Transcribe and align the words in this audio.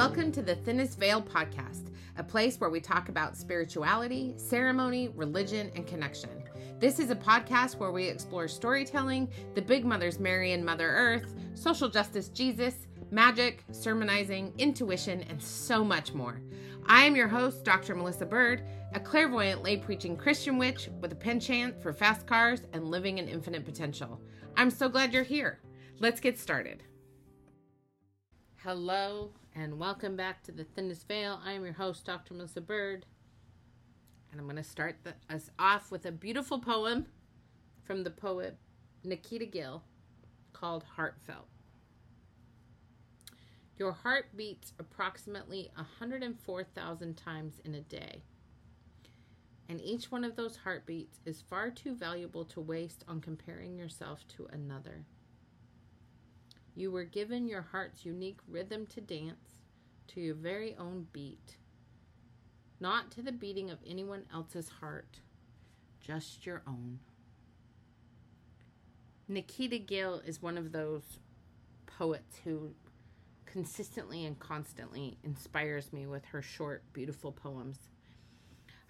Welcome 0.00 0.32
to 0.32 0.40
the 0.40 0.56
Thinnest 0.56 0.98
Veil 0.98 1.20
podcast, 1.20 1.90
a 2.16 2.24
place 2.24 2.58
where 2.58 2.70
we 2.70 2.80
talk 2.80 3.10
about 3.10 3.36
spirituality, 3.36 4.32
ceremony, 4.38 5.08
religion, 5.08 5.70
and 5.76 5.86
connection. 5.86 6.42
This 6.78 6.98
is 6.98 7.10
a 7.10 7.14
podcast 7.14 7.76
where 7.76 7.92
we 7.92 8.08
explore 8.08 8.48
storytelling, 8.48 9.28
the 9.54 9.60
Big 9.60 9.84
Mothers 9.84 10.18
Mary 10.18 10.52
and 10.52 10.64
Mother 10.64 10.88
Earth, 10.88 11.34
social 11.52 11.90
justice 11.90 12.28
Jesus, 12.30 12.86
magic, 13.10 13.62
sermonizing, 13.72 14.54
intuition, 14.56 15.22
and 15.28 15.42
so 15.42 15.84
much 15.84 16.14
more. 16.14 16.40
I 16.86 17.04
am 17.04 17.14
your 17.14 17.28
host, 17.28 17.62
Dr. 17.62 17.94
Melissa 17.94 18.24
Bird, 18.24 18.62
a 18.94 19.00
clairvoyant 19.00 19.62
lay 19.62 19.76
preaching 19.76 20.16
Christian 20.16 20.56
witch 20.56 20.88
with 21.02 21.12
a 21.12 21.14
penchant 21.16 21.82
for 21.82 21.92
fast 21.92 22.26
cars 22.26 22.62
and 22.72 22.90
living 22.90 23.18
in 23.18 23.28
infinite 23.28 23.66
potential. 23.66 24.18
I'm 24.56 24.70
so 24.70 24.88
glad 24.88 25.12
you're 25.12 25.24
here. 25.24 25.60
Let's 25.98 26.20
get 26.20 26.38
started. 26.38 26.84
Hello, 28.62 29.32
and 29.54 29.78
welcome 29.78 30.16
back 30.16 30.42
to 30.44 30.52
the 30.52 30.64
Thinnest 30.64 31.06
Veil. 31.08 31.40
I 31.44 31.52
am 31.52 31.64
your 31.64 31.72
host, 31.72 32.04
Dr. 32.04 32.34
Melissa 32.34 32.60
Bird, 32.60 33.04
and 34.30 34.40
I'm 34.40 34.46
going 34.46 34.56
to 34.56 34.62
start 34.62 34.98
the, 35.02 35.14
us 35.32 35.50
off 35.58 35.90
with 35.90 36.06
a 36.06 36.12
beautiful 36.12 36.60
poem 36.60 37.06
from 37.82 38.04
the 38.04 38.10
poet 38.10 38.56
Nikita 39.02 39.46
Gill 39.46 39.82
called 40.52 40.84
Heartfelt. 40.96 41.48
Your 43.76 43.92
heart 43.92 44.26
beats 44.36 44.72
approximately 44.78 45.70
104,000 45.74 47.16
times 47.16 47.60
in 47.64 47.74
a 47.74 47.80
day. 47.80 48.22
And 49.68 49.80
each 49.80 50.12
one 50.12 50.24
of 50.24 50.36
those 50.36 50.56
heartbeats 50.56 51.20
is 51.24 51.42
far 51.42 51.70
too 51.70 51.94
valuable 51.94 52.44
to 52.46 52.60
waste 52.60 53.04
on 53.08 53.20
comparing 53.20 53.78
yourself 53.78 54.26
to 54.36 54.46
another. 54.52 55.06
You 56.74 56.90
were 56.90 57.04
given 57.04 57.48
your 57.48 57.62
heart's 57.62 58.04
unique 58.04 58.38
rhythm 58.48 58.86
to 58.86 59.00
dance 59.00 59.56
to 60.08 60.20
your 60.20 60.34
very 60.34 60.74
own 60.76 61.06
beat, 61.12 61.56
not 62.80 63.10
to 63.12 63.22
the 63.22 63.32
beating 63.32 63.70
of 63.70 63.78
anyone 63.86 64.24
else's 64.32 64.68
heart, 64.68 65.20
just 66.00 66.46
your 66.46 66.62
own. 66.66 66.98
Nikita 69.28 69.78
Gill 69.78 70.22
is 70.26 70.42
one 70.42 70.58
of 70.58 70.72
those 70.72 71.02
poets 71.86 72.40
who 72.42 72.74
consistently 73.46 74.24
and 74.24 74.38
constantly 74.38 75.18
inspires 75.22 75.92
me 75.92 76.06
with 76.06 76.24
her 76.26 76.42
short, 76.42 76.82
beautiful 76.92 77.32
poems. 77.32 77.78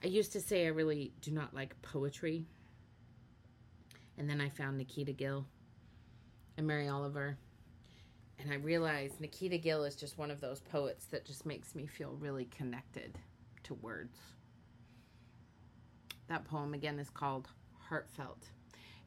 I 0.03 0.07
used 0.07 0.33
to 0.33 0.41
say 0.41 0.65
I 0.65 0.71
really 0.71 1.13
do 1.21 1.31
not 1.31 1.55
like 1.55 1.81
poetry. 1.83 2.47
And 4.17 4.29
then 4.29 4.41
I 4.41 4.49
found 4.49 4.79
Nikita 4.79 5.13
Gill 5.13 5.47
and 6.57 6.67
Mary 6.67 6.89
Oliver. 6.89 7.39
And 8.41 8.53
I 8.53 8.57
realized 8.57 9.21
Nikita 9.21 9.59
Gill 9.59 9.85
is 9.85 9.95
just 9.95 10.17
one 10.17 10.31
of 10.31 10.41
those 10.41 10.61
poets 10.61 11.05
that 11.07 11.27
just 11.27 11.45
makes 11.45 11.75
me 11.75 11.87
feel 11.87 12.17
really 12.19 12.47
connected 12.47 13.19
to 13.65 13.75
words. 13.75 14.19
That 16.29 16.45
poem 16.45 16.73
again 16.73 16.99
is 16.99 17.11
called 17.11 17.49
Heartfelt. 17.91 18.49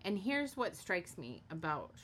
And 0.06 0.20
here's 0.20 0.56
what 0.56 0.75
strikes 0.75 1.17
me 1.17 1.42
about 1.50 1.95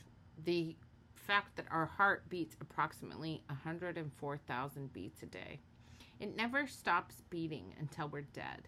the 0.44 0.76
fact 1.14 1.58
that 1.58 1.66
our 1.70 1.86
heart 1.86 2.28
beats 2.30 2.56
approximately 2.62 3.44
104,000 3.48 4.94
beats 4.94 5.22
a 5.22 5.28
day. 5.28 5.60
It 6.20 6.36
never 6.36 6.66
stops 6.66 7.22
beating 7.30 7.76
until 7.80 8.08
we're 8.08 8.22
dead. 8.22 8.68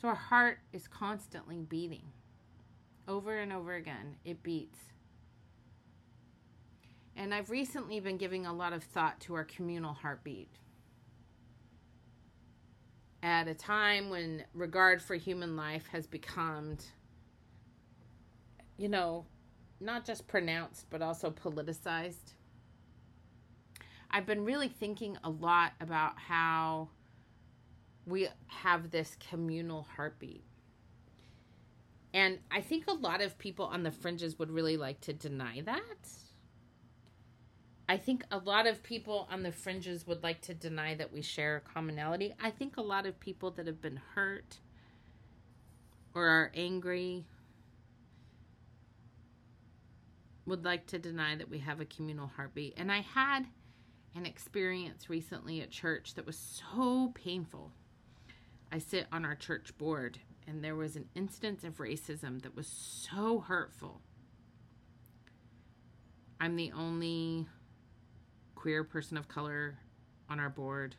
So 0.00 0.08
our 0.08 0.14
heart 0.14 0.60
is 0.72 0.88
constantly 0.88 1.60
beating. 1.60 2.04
Over 3.06 3.38
and 3.38 3.52
over 3.52 3.74
again, 3.74 4.16
it 4.24 4.42
beats. 4.42 4.78
And 7.18 7.34
I've 7.34 7.50
recently 7.50 7.98
been 7.98 8.16
giving 8.16 8.46
a 8.46 8.52
lot 8.52 8.72
of 8.72 8.84
thought 8.84 9.18
to 9.22 9.34
our 9.34 9.42
communal 9.42 9.92
heartbeat. 9.92 10.48
At 13.24 13.48
a 13.48 13.54
time 13.54 14.08
when 14.08 14.44
regard 14.54 15.02
for 15.02 15.16
human 15.16 15.56
life 15.56 15.88
has 15.88 16.06
become, 16.06 16.78
you 18.76 18.88
know, 18.88 19.26
not 19.80 20.04
just 20.04 20.28
pronounced, 20.28 20.86
but 20.90 21.02
also 21.02 21.28
politicized. 21.28 22.34
I've 24.12 24.24
been 24.24 24.44
really 24.44 24.68
thinking 24.68 25.18
a 25.24 25.28
lot 25.28 25.72
about 25.80 26.20
how 26.20 26.88
we 28.06 28.28
have 28.46 28.92
this 28.92 29.16
communal 29.28 29.88
heartbeat. 29.96 30.44
And 32.14 32.38
I 32.52 32.60
think 32.60 32.86
a 32.86 32.92
lot 32.92 33.20
of 33.20 33.36
people 33.38 33.64
on 33.66 33.82
the 33.82 33.90
fringes 33.90 34.38
would 34.38 34.52
really 34.52 34.76
like 34.76 35.00
to 35.02 35.12
deny 35.12 35.62
that. 35.62 36.27
I 37.88 37.96
think 37.96 38.24
a 38.30 38.36
lot 38.36 38.66
of 38.66 38.82
people 38.82 39.26
on 39.30 39.42
the 39.42 39.50
fringes 39.50 40.06
would 40.06 40.22
like 40.22 40.42
to 40.42 40.54
deny 40.54 40.94
that 40.96 41.10
we 41.10 41.22
share 41.22 41.56
a 41.56 41.60
commonality. 41.60 42.34
I 42.38 42.50
think 42.50 42.76
a 42.76 42.82
lot 42.82 43.06
of 43.06 43.18
people 43.18 43.50
that 43.52 43.66
have 43.66 43.80
been 43.80 44.00
hurt 44.14 44.58
or 46.14 46.26
are 46.26 46.52
angry 46.54 47.24
would 50.44 50.66
like 50.66 50.86
to 50.88 50.98
deny 50.98 51.34
that 51.36 51.48
we 51.48 51.58
have 51.60 51.80
a 51.80 51.86
communal 51.86 52.30
heartbeat. 52.36 52.74
And 52.76 52.92
I 52.92 53.00
had 53.00 53.46
an 54.14 54.26
experience 54.26 55.08
recently 55.08 55.62
at 55.62 55.70
church 55.70 56.14
that 56.14 56.26
was 56.26 56.36
so 56.36 57.12
painful. 57.14 57.72
I 58.70 58.78
sit 58.78 59.06
on 59.10 59.24
our 59.24 59.34
church 59.34 59.76
board, 59.78 60.18
and 60.46 60.62
there 60.62 60.76
was 60.76 60.96
an 60.96 61.08
instance 61.14 61.64
of 61.64 61.78
racism 61.78 62.42
that 62.42 62.54
was 62.54 62.66
so 62.66 63.40
hurtful. 63.40 64.02
I'm 66.40 66.56
the 66.56 66.72
only 66.72 67.46
queer 68.58 68.82
person 68.82 69.16
of 69.16 69.28
color 69.28 69.78
on 70.28 70.40
our 70.40 70.50
board. 70.50 70.96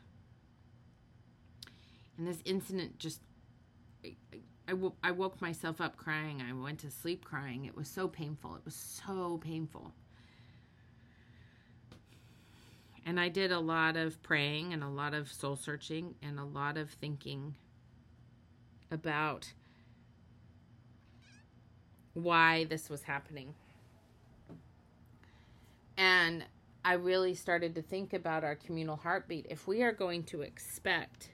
And 2.16 2.26
this 2.26 2.38
incident 2.46 2.98
just 2.98 3.20
I, 4.66 4.74
I 5.02 5.10
woke 5.10 5.40
myself 5.42 5.80
up 5.80 5.96
crying. 5.96 6.42
I 6.48 6.52
went 6.54 6.78
to 6.80 6.90
sleep 6.90 7.24
crying. 7.24 7.66
It 7.66 7.76
was 7.76 7.88
so 7.88 8.08
painful. 8.08 8.54
It 8.54 8.62
was 8.64 8.74
so 8.74 9.38
painful. 9.38 9.92
And 13.04 13.20
I 13.20 13.28
did 13.28 13.52
a 13.52 13.58
lot 13.58 13.96
of 13.96 14.22
praying 14.22 14.72
and 14.72 14.82
a 14.82 14.88
lot 14.88 15.12
of 15.12 15.30
soul 15.30 15.56
searching 15.56 16.14
and 16.22 16.38
a 16.38 16.44
lot 16.44 16.78
of 16.78 16.88
thinking 16.90 17.56
about 18.90 19.52
why 22.14 22.64
this 22.64 22.88
was 22.88 23.02
happening. 23.02 23.54
And 25.96 26.44
I 26.84 26.94
really 26.94 27.34
started 27.34 27.74
to 27.74 27.82
think 27.82 28.12
about 28.12 28.44
our 28.44 28.54
communal 28.54 28.96
heartbeat. 28.96 29.46
If 29.50 29.66
we 29.66 29.82
are 29.82 29.92
going 29.92 30.24
to 30.24 30.42
expect 30.42 31.30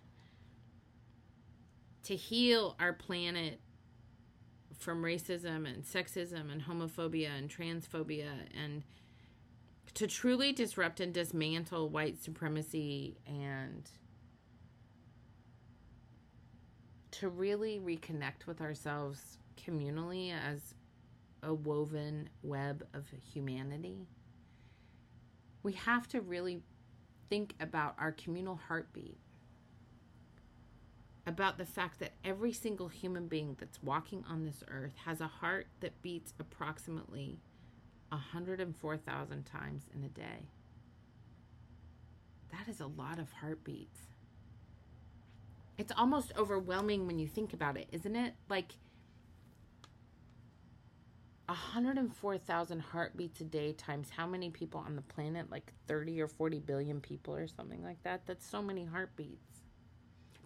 to 2.04 2.16
heal 2.16 2.76
our 2.80 2.92
planet 2.92 3.60
from 4.78 5.02
racism 5.02 5.66
and 5.66 5.84
sexism 5.84 6.52
and 6.52 6.62
homophobia 6.62 7.30
and 7.36 7.48
transphobia 7.48 8.30
and 8.54 8.82
to 9.94 10.06
truly 10.06 10.52
disrupt 10.52 11.00
and 11.00 11.14
dismantle 11.14 11.88
white 11.88 12.22
supremacy 12.22 13.16
and 13.26 13.90
to 17.12 17.28
really 17.28 17.80
reconnect 17.80 18.46
with 18.46 18.60
ourselves 18.60 19.38
communally 19.56 20.32
as 20.32 20.74
a 21.42 21.54
woven 21.54 22.28
web 22.42 22.86
of 22.92 23.06
humanity, 23.32 24.06
we 25.66 25.72
have 25.72 26.06
to 26.06 26.20
really 26.20 26.62
think 27.28 27.52
about 27.58 27.96
our 27.98 28.12
communal 28.12 28.54
heartbeat 28.68 29.18
about 31.26 31.58
the 31.58 31.66
fact 31.66 31.98
that 31.98 32.12
every 32.24 32.52
single 32.52 32.86
human 32.86 33.26
being 33.26 33.56
that's 33.58 33.82
walking 33.82 34.24
on 34.30 34.44
this 34.44 34.62
earth 34.70 34.92
has 35.04 35.20
a 35.20 35.26
heart 35.26 35.66
that 35.80 36.00
beats 36.02 36.32
approximately 36.38 37.40
104,000 38.10 39.44
times 39.44 39.82
in 39.92 40.04
a 40.04 40.08
day. 40.08 40.46
That 42.52 42.68
is 42.68 42.78
a 42.78 42.86
lot 42.86 43.18
of 43.18 43.32
heartbeats. 43.32 44.02
It's 45.78 45.92
almost 45.96 46.32
overwhelming 46.38 47.08
when 47.08 47.18
you 47.18 47.26
think 47.26 47.52
about 47.52 47.76
it, 47.76 47.88
isn't 47.90 48.14
it? 48.14 48.34
Like 48.48 48.76
104,000 51.48 52.80
heartbeats 52.80 53.40
a 53.40 53.44
day 53.44 53.72
times 53.72 54.10
how 54.10 54.26
many 54.26 54.50
people 54.50 54.82
on 54.84 54.96
the 54.96 55.02
planet? 55.02 55.50
Like 55.50 55.72
30 55.86 56.20
or 56.20 56.28
40 56.28 56.58
billion 56.60 57.00
people 57.00 57.34
or 57.34 57.46
something 57.46 57.82
like 57.84 58.02
that. 58.02 58.22
That's 58.26 58.46
so 58.46 58.62
many 58.62 58.84
heartbeats. 58.84 59.60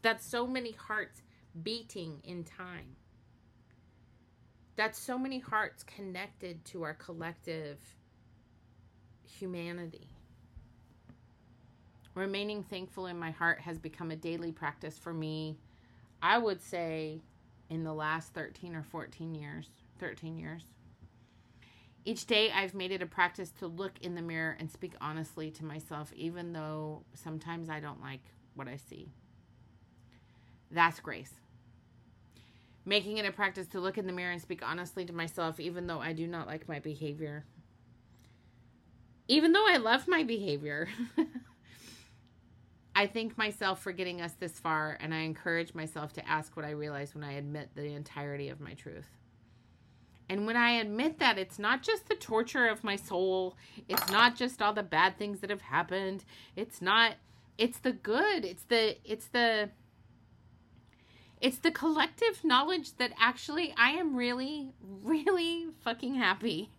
That's 0.03 0.27
so 0.27 0.47
many 0.47 0.73
hearts 0.73 1.23
beating 1.63 2.21
in 2.25 2.45
time. 2.45 2.97
That's 4.77 4.99
so 4.99 5.19
many 5.19 5.39
hearts 5.39 5.83
connected 5.83 6.65
to 6.67 6.83
our 6.83 6.95
collective 6.95 7.79
humanity. 9.25 10.09
Remaining 12.15 12.63
thankful 12.63 13.07
in 13.07 13.19
my 13.19 13.31
heart 13.31 13.61
has 13.61 13.79
become 13.79 14.11
a 14.11 14.17
daily 14.17 14.53
practice 14.53 14.99
for 14.99 15.13
me. 15.13 15.59
I 16.23 16.39
would 16.39 16.63
say 16.63 17.21
in 17.71 17.85
the 17.85 17.93
last 17.95 18.35
13 18.35 18.75
or 18.75 18.83
14 18.83 19.35
years, 19.35 19.69
13 19.99 20.37
years. 20.37 20.65
Each 22.05 22.27
day, 22.27 22.51
I've 22.51 22.75
made 22.75 22.93
it 22.93 23.03
a 23.03 23.07
practice 23.07 23.51
to 23.59 23.67
look 23.67 23.93
in 24.01 24.15
the 24.15 24.23
mirror 24.23 24.57
and 24.59 24.71
speak 24.71 24.95
honestly 25.01 25.51
to 25.53 25.65
myself, 25.65 26.13
even 26.15 26.53
though 26.53 27.05
sometimes 27.15 27.69
I 27.69 27.81
don't 27.81 28.01
like 28.01 28.23
what 28.55 28.69
I 28.69 28.77
see. 28.77 29.13
That's 30.71 31.01
grace. 31.01 31.33
Making 32.87 33.19
it 33.19 33.27
a 33.27 33.33
practice 33.33 33.67
to 33.69 33.81
look 33.81 33.99
in 33.99 34.07
the 34.07 34.13
mirror 34.13 34.33
and 34.33 34.41
speak 34.41 34.63
honestly 34.67 35.05
to 35.05 35.13
myself, 35.13 35.61
even 35.61 35.87
though 35.87 36.01
I 36.01 36.15
do 36.15 36.27
not 36.27 36.47
like 36.47 36.69
my 36.69 36.79
behavior. 36.79 37.45
Even 39.29 39.53
though 39.53 39.67
I 39.69 39.77
love 39.77 40.09
my 40.09 40.23
behavior. 40.23 40.89
I 42.95 43.07
thank 43.07 43.37
myself 43.39 43.83
for 43.83 43.93
getting 43.93 44.21
us 44.21 44.33
this 44.33 44.59
far, 44.59 44.97
and 45.01 45.15
I 45.15 45.21
encourage 45.21 45.75
myself 45.75 46.15
to 46.15 46.29
ask 46.29 46.57
what 46.57 46.65
I 46.65 46.71
realize 46.71 47.15
when 47.15 47.25
I 47.25 47.33
admit 47.33 47.71
the 47.75 47.95
entirety 47.95 48.49
of 48.49 48.61
my 48.61 48.75
truth. 48.75 49.07
And 50.31 50.47
when 50.47 50.57
I 50.57 50.71
admit 50.71 51.19
that, 51.19 51.39
it's 51.39 51.59
not 51.59 51.83
just 51.83 52.09
the 52.09 52.15
torture 52.15 52.69
of 52.69 52.85
my 52.85 52.95
soul, 52.95 53.57
it's 53.89 54.09
not 54.13 54.37
just 54.37 54.63
all 54.63 54.73
the 54.73 54.85
bad 54.85 55.19
things 55.19 55.41
that 55.41 55.51
have 55.51 55.61
happened. 55.61 56.25
It's 56.55 56.81
not 56.81 57.15
it's 57.59 57.81
the 57.81 57.91
good. 57.91 58.45
It's 58.45 58.63
the 58.63 58.97
it's 59.05 59.27
the 59.27 59.71
it's 61.41 61.59
the 61.59 61.73
collective 61.73 62.45
knowledge 62.45 62.97
that 62.99 63.11
actually 63.19 63.75
I 63.77 63.91
am 63.91 64.15
really 64.15 64.71
really 65.03 65.67
fucking 65.83 66.15
happy. 66.15 66.71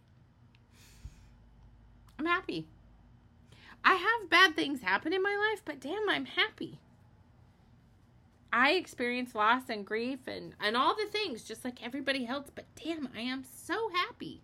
I'm 2.17 2.27
happy. 2.27 2.69
I 3.83 3.95
have 3.95 4.29
bad 4.29 4.55
things 4.55 4.81
happen 4.81 5.11
in 5.11 5.21
my 5.21 5.49
life, 5.51 5.61
but 5.65 5.81
damn, 5.81 6.07
I'm 6.07 6.25
happy. 6.25 6.79
I 8.53 8.71
experience 8.71 9.33
loss 9.33 9.69
and 9.69 9.85
grief 9.85 10.27
and, 10.27 10.53
and 10.59 10.75
all 10.75 10.95
the 10.95 11.09
things 11.11 11.43
just 11.43 11.63
like 11.63 11.83
everybody 11.83 12.27
else, 12.27 12.51
but 12.53 12.65
damn, 12.75 13.07
I 13.15 13.21
am 13.21 13.43
so 13.43 13.89
happy. 13.93 14.43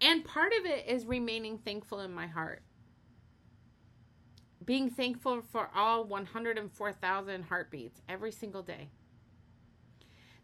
And 0.00 0.24
part 0.24 0.52
of 0.58 0.64
it 0.64 0.86
is 0.86 1.06
remaining 1.06 1.58
thankful 1.58 2.00
in 2.00 2.12
my 2.12 2.26
heart. 2.26 2.62
Being 4.64 4.88
thankful 4.88 5.42
for 5.42 5.70
all 5.74 6.04
104,000 6.04 7.42
heartbeats 7.44 8.00
every 8.08 8.32
single 8.32 8.62
day. 8.62 8.88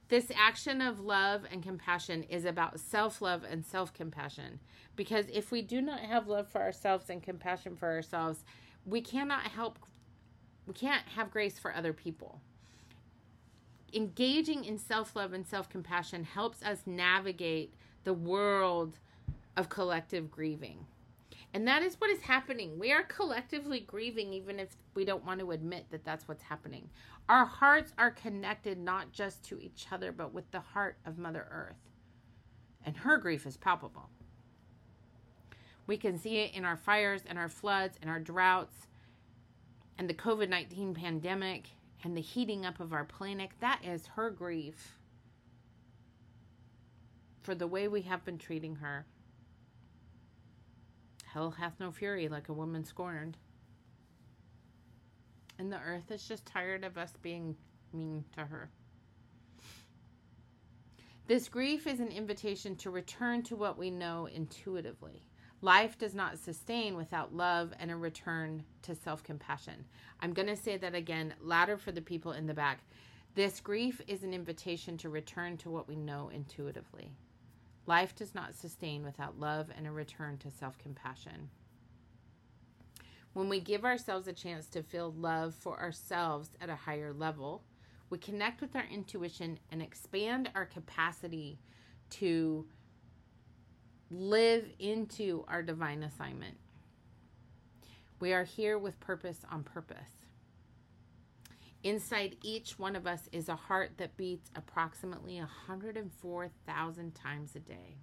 This 0.08 0.30
action 0.36 0.80
of 0.82 1.00
love 1.00 1.42
and 1.50 1.62
compassion 1.62 2.24
is 2.24 2.44
about 2.44 2.80
self 2.80 3.22
love 3.22 3.44
and 3.48 3.64
self 3.64 3.94
compassion. 3.94 4.58
Because 4.96 5.26
if 5.32 5.52
we 5.52 5.62
do 5.62 5.80
not 5.80 6.00
have 6.00 6.26
love 6.26 6.48
for 6.48 6.60
ourselves 6.60 7.08
and 7.08 7.22
compassion 7.22 7.76
for 7.76 7.88
ourselves, 7.88 8.44
we 8.84 9.00
cannot 9.00 9.42
help, 9.42 9.78
we 10.66 10.74
can't 10.74 11.06
have 11.14 11.30
grace 11.30 11.58
for 11.58 11.74
other 11.74 11.92
people. 11.92 12.40
Engaging 13.92 14.64
in 14.64 14.78
self 14.78 15.16
love 15.16 15.32
and 15.32 15.46
self 15.46 15.68
compassion 15.68 16.24
helps 16.24 16.62
us 16.62 16.82
navigate 16.86 17.74
the 18.04 18.14
world 18.14 18.98
of 19.56 19.68
collective 19.68 20.30
grieving. 20.30 20.86
And 21.52 21.66
that 21.66 21.82
is 21.82 21.96
what 22.00 22.10
is 22.10 22.20
happening. 22.20 22.78
We 22.78 22.92
are 22.92 23.02
collectively 23.02 23.80
grieving, 23.80 24.32
even 24.32 24.60
if 24.60 24.76
we 24.94 25.04
don't 25.04 25.26
want 25.26 25.40
to 25.40 25.50
admit 25.50 25.86
that 25.90 26.04
that's 26.04 26.28
what's 26.28 26.44
happening. 26.44 26.88
Our 27.28 27.44
hearts 27.44 27.92
are 27.98 28.12
connected 28.12 28.78
not 28.78 29.12
just 29.12 29.42
to 29.44 29.60
each 29.60 29.86
other, 29.90 30.12
but 30.12 30.32
with 30.32 30.48
the 30.52 30.60
heart 30.60 30.96
of 31.04 31.18
Mother 31.18 31.46
Earth. 31.50 31.90
And 32.86 32.96
her 32.98 33.18
grief 33.18 33.46
is 33.46 33.56
palpable. 33.56 34.08
We 35.88 35.96
can 35.96 36.18
see 36.18 36.36
it 36.36 36.54
in 36.54 36.64
our 36.64 36.76
fires 36.76 37.22
and 37.26 37.36
our 37.36 37.48
floods 37.48 37.98
and 38.00 38.08
our 38.08 38.20
droughts 38.20 38.86
and 39.98 40.08
the 40.08 40.14
COVID 40.14 40.48
19 40.48 40.94
pandemic 40.94 41.70
and 42.04 42.16
the 42.16 42.20
heating 42.20 42.64
up 42.64 42.80
of 42.80 42.92
our 42.92 43.04
planet. 43.04 43.50
That 43.60 43.80
is 43.84 44.06
her 44.08 44.30
grief 44.30 44.96
for 47.42 47.54
the 47.54 47.66
way 47.66 47.88
we 47.88 48.02
have 48.02 48.24
been 48.24 48.38
treating 48.38 48.76
her. 48.76 49.06
Hell 51.26 51.50
hath 51.52 51.78
no 51.78 51.92
fury 51.92 52.28
like 52.28 52.48
a 52.48 52.52
woman 52.52 52.84
scorned. 52.84 53.36
And 55.58 55.72
the 55.72 55.78
earth 55.78 56.10
is 56.10 56.26
just 56.26 56.46
tired 56.46 56.84
of 56.84 56.98
us 56.98 57.12
being 57.22 57.56
mean 57.92 58.24
to 58.34 58.44
her. 58.44 58.70
This 61.26 61.48
grief 61.48 61.86
is 61.86 62.00
an 62.00 62.08
invitation 62.08 62.74
to 62.76 62.90
return 62.90 63.42
to 63.44 63.56
what 63.56 63.78
we 63.78 63.90
know 63.90 64.26
intuitively. 64.26 65.22
Life 65.62 65.98
does 65.98 66.14
not 66.14 66.38
sustain 66.38 66.96
without 66.96 67.34
love 67.34 67.74
and 67.78 67.90
a 67.90 67.96
return 67.96 68.64
to 68.82 68.94
self 68.94 69.22
compassion. 69.22 69.84
I'm 70.20 70.32
going 70.32 70.48
to 70.48 70.56
say 70.56 70.78
that 70.78 70.94
again, 70.94 71.34
louder 71.40 71.76
for 71.76 71.92
the 71.92 72.00
people 72.00 72.32
in 72.32 72.46
the 72.46 72.54
back. 72.54 72.80
This 73.34 73.60
grief 73.60 74.00
is 74.06 74.24
an 74.24 74.32
invitation 74.32 74.96
to 74.98 75.08
return 75.08 75.56
to 75.58 75.70
what 75.70 75.86
we 75.86 75.96
know 75.96 76.30
intuitively. 76.32 77.12
Life 77.86 78.14
does 78.14 78.34
not 78.34 78.54
sustain 78.54 79.04
without 79.04 79.38
love 79.38 79.70
and 79.76 79.86
a 79.86 79.92
return 79.92 80.38
to 80.38 80.50
self 80.50 80.78
compassion. 80.78 81.50
When 83.34 83.48
we 83.48 83.60
give 83.60 83.84
ourselves 83.84 84.26
a 84.26 84.32
chance 84.32 84.66
to 84.70 84.82
feel 84.82 85.12
love 85.12 85.54
for 85.54 85.78
ourselves 85.78 86.50
at 86.60 86.70
a 86.70 86.74
higher 86.74 87.12
level, 87.12 87.62
we 88.08 88.18
connect 88.18 88.60
with 88.60 88.74
our 88.74 88.86
intuition 88.90 89.58
and 89.70 89.80
expand 89.82 90.50
our 90.54 90.66
capacity 90.66 91.60
to 92.10 92.66
live 94.10 94.64
into 94.78 95.44
our 95.46 95.62
divine 95.62 96.02
assignment. 96.02 96.56
We 98.18 98.32
are 98.32 98.44
here 98.44 98.78
with 98.78 98.98
purpose 99.00 99.38
on 99.50 99.62
purpose. 99.62 100.26
Inside 101.82 102.36
each 102.42 102.78
one 102.78 102.96
of 102.96 103.06
us 103.06 103.28
is 103.32 103.48
a 103.48 103.56
heart 103.56 103.92
that 103.96 104.16
beats 104.16 104.50
approximately 104.54 105.38
104,000 105.38 107.14
times 107.14 107.56
a 107.56 107.60
day. 107.60 107.96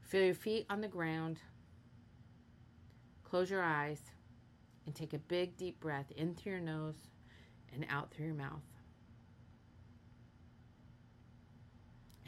Feel 0.00 0.24
your 0.24 0.34
feet 0.34 0.64
on 0.70 0.80
the 0.80 0.88
ground. 0.88 1.38
Close 3.24 3.50
your 3.50 3.62
eyes 3.62 4.00
and 4.86 4.94
take 4.94 5.12
a 5.12 5.18
big 5.18 5.58
deep 5.58 5.80
breath 5.80 6.10
in 6.16 6.34
through 6.34 6.52
your 6.52 6.60
nose 6.62 6.96
and 7.74 7.84
out 7.90 8.10
through 8.10 8.26
your 8.26 8.34
mouth. 8.34 8.77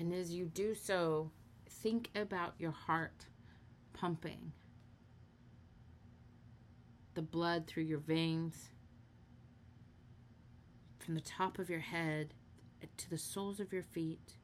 And 0.00 0.14
as 0.14 0.32
you 0.32 0.46
do 0.46 0.74
so, 0.74 1.30
think 1.68 2.08
about 2.16 2.54
your 2.58 2.70
heart 2.70 3.26
pumping 3.92 4.52
the 7.12 7.20
blood 7.20 7.66
through 7.66 7.82
your 7.82 7.98
veins, 7.98 8.70
from 10.98 11.14
the 11.14 11.20
top 11.20 11.58
of 11.58 11.68
your 11.68 11.80
head 11.80 12.32
to 12.96 13.10
the 13.10 13.18
soles 13.18 13.60
of 13.60 13.74
your 13.74 13.82
feet. 13.82 14.36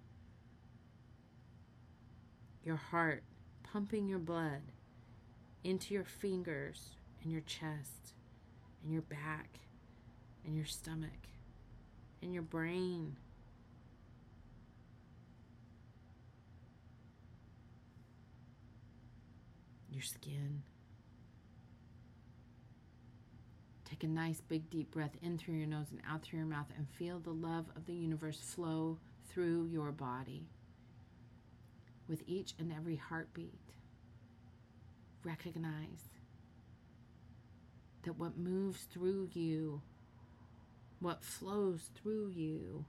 Your 2.63 2.77
heart 2.77 3.23
pumping 3.63 4.09
your 4.09 4.19
blood 4.19 4.61
into 5.65 5.95
your 5.95 6.05
fingers 6.05 6.91
and 7.23 7.33
your 7.33 7.41
chest 7.43 8.13
and 8.83 8.93
your 8.93 9.03
back 9.03 9.61
and 10.45 10.55
your 10.55 10.67
stomach 10.67 11.29
and 12.21 12.35
your 12.35 12.43
brain. 12.43 13.17
Your 19.97 20.03
skin. 20.03 20.63
Take 23.89 24.05
a 24.05 24.07
nice 24.07 24.43
big 24.43 24.69
deep 24.69 24.91
breath 24.91 25.17
in 25.23 25.39
through 25.39 25.55
your 25.55 25.67
nose 25.67 25.87
and 25.91 26.03
out 26.07 26.21
through 26.21 26.41
your 26.41 26.47
mouth 26.47 26.67
and 26.77 26.87
feel 26.87 27.19
the 27.19 27.31
love 27.31 27.65
of 27.75 27.87
the 27.87 27.95
universe 27.95 28.39
flow 28.39 28.99
through 29.31 29.69
your 29.73 29.93
body 29.93 30.51
with 32.11 32.23
each 32.27 32.53
and 32.59 32.71
every 32.71 32.97
heartbeat. 32.97 33.73
Recognize 35.25 36.11
that 38.03 38.19
what 38.19 38.37
moves 38.37 38.83
through 38.93 39.31
you, 39.33 39.81
what 41.01 41.25
flows 41.25 41.89
through 41.95 42.33
you, 42.35 42.85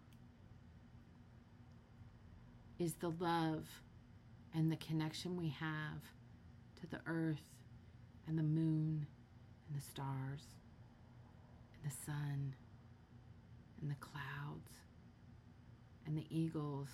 is 2.77 2.95
the 2.95 3.11
love 3.11 3.81
and 4.53 4.69
the 4.69 4.75
connection 4.75 5.37
we 5.37 5.55
have 5.57 6.01
to 6.81 6.88
the 6.88 7.00
earth 7.05 7.55
and 8.27 8.38
the 8.38 8.43
moon 8.43 9.07
and 9.67 9.77
the 9.77 9.86
stars 9.86 10.41
and 11.74 11.91
the 11.91 11.96
sun 12.05 12.53
and 13.81 13.91
the 13.91 13.96
clouds 13.96 14.72
and 16.05 16.17
the 16.17 16.25
eagles. 16.29 16.89